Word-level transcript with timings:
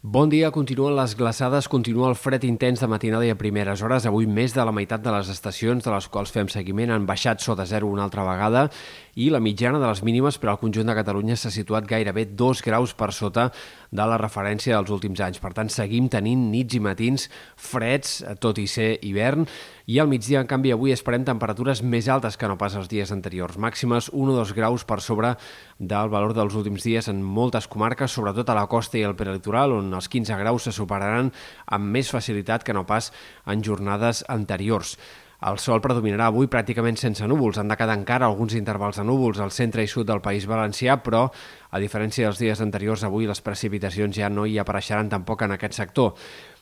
Bon 0.00 0.30
dia, 0.30 0.52
continuen 0.54 0.94
les 0.94 1.16
glaçades, 1.18 1.66
continua 1.66 2.06
el 2.06 2.14
fred 2.14 2.44
intens 2.46 2.78
de 2.78 2.86
matinada 2.86 3.26
i 3.26 3.32
a 3.34 3.38
primeres 3.38 3.80
hores. 3.82 4.04
Avui 4.06 4.28
més 4.30 4.52
de 4.54 4.62
la 4.62 4.70
meitat 4.70 5.02
de 5.02 5.10
les 5.10 5.26
estacions 5.32 5.82
de 5.82 5.90
les 5.90 6.06
quals 6.06 6.30
fem 6.30 6.46
seguiment 6.46 6.92
han 6.94 7.06
baixat 7.06 7.42
sota 7.42 7.66
zero 7.66 7.90
una 7.90 8.04
altra 8.06 8.22
vegada 8.22 8.68
i 9.18 9.26
la 9.34 9.40
mitjana 9.42 9.80
de 9.82 9.88
les 9.88 10.04
mínimes 10.06 10.38
per 10.38 10.52
al 10.52 10.60
conjunt 10.60 10.86
de 10.86 10.94
Catalunya 10.94 11.34
s'ha 11.34 11.50
situat 11.50 11.88
gairebé 11.90 12.28
dos 12.38 12.62
graus 12.62 12.94
per 12.94 13.10
sota 13.10 13.48
de 13.90 14.06
la 14.06 14.20
referència 14.20 14.76
dels 14.76 14.92
últims 14.94 15.18
anys. 15.18 15.40
Per 15.42 15.50
tant, 15.56 15.66
seguim 15.66 16.06
tenint 16.06 16.46
nits 16.52 16.78
i 16.78 16.80
matins 16.84 17.26
freds, 17.56 18.20
tot 18.38 18.62
i 18.62 18.68
ser 18.70 19.00
hivern, 19.02 19.48
i 19.88 19.98
al 19.98 20.06
migdia, 20.06 20.42
en 20.44 20.46
canvi, 20.46 20.70
avui 20.70 20.92
esperem 20.94 21.24
temperatures 21.26 21.82
més 21.82 22.06
altes 22.12 22.36
que 22.36 22.46
no 22.46 22.58
pas 22.60 22.76
els 22.78 22.90
dies 22.92 23.10
anteriors. 23.10 23.58
Màximes 23.58 24.12
1 24.12 24.30
o 24.30 24.36
2 24.36 24.54
graus 24.54 24.84
per 24.86 25.00
sobre 25.02 25.34
del 25.78 26.12
valor 26.12 26.36
dels 26.36 26.54
últims 26.54 26.84
dies 26.84 27.08
en 27.08 27.22
moltes 27.24 27.66
comarques, 27.66 28.12
sobretot 28.12 28.52
a 28.52 28.58
la 28.60 28.66
costa 28.68 29.00
i 29.00 29.06
al 29.08 29.16
prelitoral, 29.16 29.72
on 29.72 29.87
els 29.94 30.08
15 30.08 30.36
graus 30.40 30.68
se 30.68 30.74
superaran 30.74 31.32
amb 31.66 31.94
més 31.94 32.10
facilitat 32.10 32.64
que 32.64 32.76
no 32.76 32.86
pas 32.86 33.12
en 33.46 33.64
jornades 33.64 34.24
anteriors. 34.28 34.96
El 35.38 35.60
sol 35.62 35.78
predominarà 35.78 36.32
avui 36.32 36.48
pràcticament 36.50 36.96
sense 36.98 37.26
núvols. 37.30 37.60
Han 37.60 37.68
de 37.70 37.76
quedar 37.78 37.94
encara 37.94 38.26
alguns 38.26 38.56
intervals 38.58 38.98
de 38.98 39.04
núvols 39.06 39.38
al 39.38 39.52
centre 39.54 39.84
i 39.86 39.90
sud 39.90 40.08
del 40.08 40.22
País 40.24 40.48
Valencià, 40.50 40.96
però, 40.98 41.28
a 41.70 41.78
diferència 41.78 42.26
dels 42.26 42.40
dies 42.42 42.62
anteriors, 42.64 43.04
avui 43.06 43.28
les 43.30 43.40
precipitacions 43.46 44.18
ja 44.18 44.32
no 44.32 44.48
hi 44.50 44.58
apareixeran 44.58 45.12
tampoc 45.12 45.46
en 45.46 45.54
aquest 45.54 45.78
sector. 45.78 46.16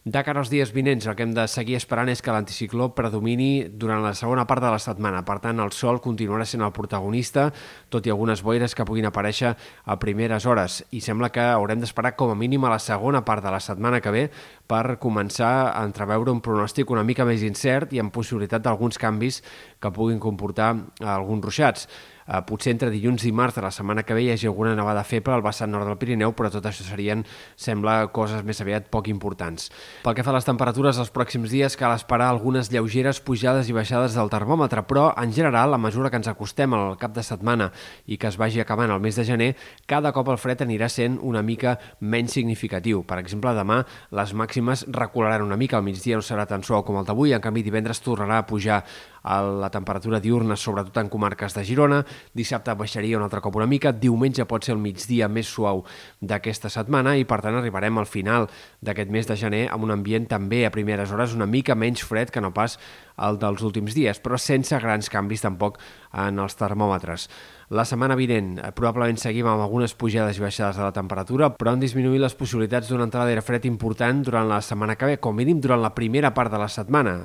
De 0.07 0.21
cara 0.23 0.39
als 0.39 0.53
dies 0.53 0.71
vinents, 0.71 1.09
el 1.11 1.17
que 1.19 1.25
hem 1.27 1.33
de 1.35 1.49
seguir 1.51 1.75
esperant 1.75 2.07
és 2.07 2.21
que 2.23 2.31
l'anticicló 2.31 2.93
predomini 2.95 3.65
durant 3.67 4.05
la 4.05 4.13
segona 4.15 4.45
part 4.47 4.63
de 4.63 4.71
la 4.71 4.79
setmana. 4.79 5.25
Per 5.27 5.41
tant, 5.43 5.59
el 5.59 5.73
sol 5.75 5.99
continuarà 6.05 6.47
sent 6.47 6.63
el 6.63 6.71
protagonista, 6.71 7.49
tot 7.91 8.07
i 8.07 8.15
algunes 8.15 8.45
boires 8.47 8.79
que 8.79 8.87
puguin 8.87 9.11
aparèixer 9.11 9.57
a 9.59 9.99
primeres 9.99 10.47
hores. 10.47 10.79
I 10.95 11.03
sembla 11.03 11.33
que 11.35 11.43
haurem 11.43 11.83
d'esperar 11.83 12.15
com 12.15 12.31
a 12.31 12.39
mínim 12.39 12.63
a 12.63 12.71
la 12.77 12.79
segona 12.79 13.25
part 13.27 13.43
de 13.43 13.51
la 13.51 13.59
setmana 13.59 13.99
que 13.99 14.15
ve 14.15 14.25
per 14.71 15.01
començar 15.03 15.73
a 15.73 15.83
entreveure 15.83 16.31
un 16.31 16.39
pronòstic 16.39 16.95
una 16.95 17.03
mica 17.03 17.27
més 17.27 17.43
incert 17.43 17.91
i 17.91 17.99
amb 17.99 18.15
possibilitat 18.15 18.63
d'alguns 18.63 19.03
canvis 19.03 19.43
que 19.83 19.91
puguin 19.91 20.23
comportar 20.23 20.77
alguns 21.03 21.51
ruixats. 21.51 21.91
Eh, 22.27 22.41
potser 22.43 22.73
entre 22.75 22.91
dilluns 22.91 23.23
i 23.29 23.31
març 23.31 23.55
de 23.55 23.63
la 23.63 23.71
setmana 23.71 24.03
que 24.03 24.15
ve 24.17 24.25
hi 24.25 24.33
hagi 24.33 24.49
alguna 24.51 24.75
nevada 24.75 25.05
feble 25.07 25.35
al 25.37 25.45
vessant 25.47 25.71
nord 25.71 25.87
del 25.87 25.99
Pirineu, 26.01 26.33
però 26.35 26.51
tot 26.51 26.65
això 26.67 26.83
serien, 26.83 27.23
sembla, 27.55 28.09
coses 28.11 28.43
més 28.43 28.59
aviat 28.61 28.89
poc 28.91 29.07
importants. 29.13 29.69
Pel 30.03 30.17
que 30.19 30.25
fa 30.27 30.33
a 30.33 30.37
les 30.37 30.49
temperatures, 30.49 30.99
els 30.99 31.13
pròxims 31.15 31.55
dies 31.55 31.79
cal 31.79 31.95
esperar 31.95 32.33
algunes 32.33 32.73
lleugeres 32.73 33.21
pujades 33.23 33.71
i 33.71 33.77
baixades 33.77 34.19
del 34.19 34.33
termòmetre, 34.33 34.83
però, 34.91 35.13
en 35.23 35.33
general, 35.33 35.75
a 35.75 35.79
mesura 35.79 36.11
que 36.11 36.19
ens 36.19 36.31
acostem 36.33 36.75
al 36.75 36.97
cap 36.99 37.15
de 37.15 37.23
setmana 37.23 37.71
i 38.07 38.19
que 38.19 38.27
es 38.27 38.41
vagi 38.41 38.61
acabant 38.61 38.91
el 38.91 39.01
mes 39.01 39.15
de 39.15 39.25
gener, 39.25 39.53
cada 39.87 40.11
cop 40.13 40.33
el 40.35 40.41
fred 40.43 40.67
anirà 40.67 40.91
sent 40.91 41.21
una 41.23 41.45
mica 41.47 41.77
menys 42.01 42.35
significatiu. 42.35 43.05
Per 43.07 43.21
exemple, 43.23 43.55
demà 43.55 43.85
les 44.11 44.35
màximes 44.35 44.87
recularan 44.91 45.47
una 45.47 45.57
mica, 45.57 45.79
al 45.79 45.87
migdia 45.87 46.19
no 46.19 46.27
serà 46.27 46.47
tan 46.47 46.67
suau 46.67 46.83
com 46.83 46.99
el 46.99 47.07
d'avui, 47.07 47.37
en 47.37 47.45
canvi 47.45 47.63
divendres 47.63 48.03
tornarà 48.03 48.43
a 48.43 48.47
pujar 48.51 48.83
la 49.27 49.71
temperatura 49.75 50.21
diurna, 50.23 50.57
sobretot 50.57 50.97
en 51.03 51.11
comarques 51.11 51.55
de 51.57 51.65
Girona, 51.67 52.03
dissabte 52.35 52.75
baixaria 52.79 53.19
un 53.19 53.25
altre 53.27 53.41
cop 53.43 53.57
una 53.59 53.67
mica, 53.67 53.93
diumenge 53.93 54.47
pot 54.47 54.65
ser 54.65 54.77
el 54.77 54.83
migdia 54.83 55.29
més 55.29 55.51
suau 55.51 55.83
d'aquesta 56.21 56.71
setmana 56.71 57.17
i 57.19 57.27
per 57.27 57.41
tant 57.43 57.59
arribarem 57.59 57.99
al 57.99 58.07
final 58.07 58.47
d'aquest 58.81 59.11
mes 59.11 59.27
de 59.27 59.37
gener 59.37 59.65
amb 59.73 59.89
un 59.89 59.97
ambient 59.97 60.29
també 60.31 60.65
a 60.67 60.71
primeres 60.75 61.13
hores 61.13 61.35
una 61.35 61.47
mica 61.51 61.75
menys 61.75 62.05
fred 62.07 62.31
que 62.31 62.41
no 62.41 62.53
pas 62.55 62.79
el 63.17 63.39
dels 63.41 63.63
últims 63.65 63.97
dies, 63.97 64.21
però 64.21 64.39
sense 64.39 64.79
grans 64.81 65.09
canvis 65.11 65.45
tampoc 65.45 65.79
en 66.13 66.41
els 66.43 66.57
termòmetres. 66.59 67.29
La 67.75 67.83
setmana 67.83 68.15
vinent 68.15 68.61
eh, 68.61 68.71
probablement 68.77 69.19
seguim 69.19 69.49
amb 69.51 69.65
algunes 69.65 69.97
pujades 69.99 70.39
i 70.39 70.43
baixades 70.45 70.77
de 70.79 70.85
la 70.85 70.95
temperatura, 70.95 71.49
però 71.59 71.73
han 71.73 71.83
disminuït 71.83 72.23
les 72.23 72.37
possibilitats 72.39 72.93
d'una 72.93 73.09
entrada 73.09 73.27
d'aire 73.27 73.43
fred 73.43 73.67
important 73.67 74.21
durant 74.23 74.47
la 74.47 74.61
setmana 74.63 74.95
que 74.95 75.09
ve, 75.11 75.17
com 75.19 75.35
mínim 75.35 75.59
durant 75.61 75.83
la 75.83 75.95
primera 75.97 76.31
part 76.37 76.53
de 76.53 76.61
la 76.63 76.69
setmana. 76.71 77.17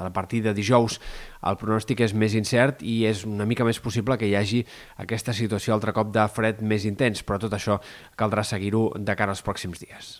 A 0.00 0.10
partir 0.14 0.42
de 0.42 0.54
dijous 0.56 0.98
el 1.46 1.60
pronòstic 1.60 2.00
és 2.06 2.14
més 2.14 2.34
incert 2.38 2.82
i 2.82 3.04
és 3.10 3.26
una 3.28 3.46
mica 3.46 3.66
més 3.68 3.80
possible 3.80 4.16
que 4.16 4.28
hi 4.30 4.36
hagi 4.38 4.64
aquesta 5.04 5.36
situació 5.36 5.76
altre 5.76 5.92
cop 5.96 6.10
de 6.14 6.26
fred 6.32 6.64
més 6.64 6.88
intens, 6.88 7.22
però 7.22 7.38
tot 7.38 7.54
això 7.56 7.80
caldrà 8.16 8.44
seguir-ho 8.44 8.90
de 8.96 9.16
cara 9.16 9.36
als 9.36 9.44
pròxims 9.44 9.84
dies. 9.84 10.18